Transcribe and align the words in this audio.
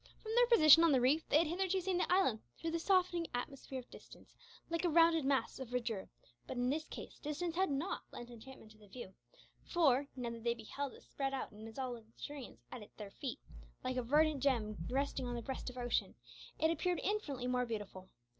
From 0.17 0.31
their 0.35 0.47
position 0.47 0.83
on 0.83 0.91
the 0.91 0.99
reef 0.99 1.29
they 1.29 1.37
had 1.37 1.45
hitherto 1.45 1.79
seen 1.79 1.99
the 1.99 2.11
island 2.11 2.39
through 2.57 2.71
the 2.71 2.79
softening 2.79 3.27
atmosphere 3.35 3.77
of 3.77 3.91
distance, 3.91 4.33
like 4.67 4.83
a 4.83 4.89
rounded 4.89 5.25
mass 5.25 5.59
of 5.59 5.67
verdure; 5.67 6.09
but 6.47 6.57
in 6.57 6.71
this 6.71 6.85
case 6.87 7.19
distance 7.19 7.53
had 7.55 7.69
not 7.69 8.01
"lent 8.11 8.31
enchantment 8.31 8.71
to 8.71 8.79
the 8.79 8.87
view," 8.87 9.13
for, 9.63 10.07
now 10.15 10.31
that 10.31 10.43
they 10.43 10.55
beheld 10.55 10.93
it 10.93 11.03
spread 11.03 11.33
in 11.35 11.39
all 11.77 11.95
its 11.95 12.07
luxuriance 12.07 12.65
at 12.71 12.81
their 12.97 13.11
feet, 13.11 13.37
like 13.83 13.95
a 13.95 14.01
verdant 14.01 14.41
gem 14.41 14.75
resting 14.89 15.27
on 15.27 15.35
the 15.35 15.41
breast 15.43 15.69
of 15.69 15.77
ocean, 15.77 16.15
it 16.57 16.71
appeared 16.71 16.99
infinitely 17.03 17.45
more 17.45 17.67
beautiful. 17.67 18.09